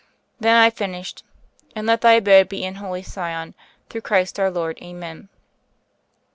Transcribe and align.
Then 0.39 0.55
I 0.55 0.71
finished: 0.71 1.23
*'And 1.75 1.85
let 1.85 2.01
thy 2.01 2.13
abode 2.13 2.49
be 2.49 2.63
in 2.63 2.73
Holy 2.81 3.03
Sion: 3.03 3.53
through 3.87 4.01
Christ 4.01 4.39
our 4.39 4.49
Lord, 4.49 4.79
Amen." 4.81 5.29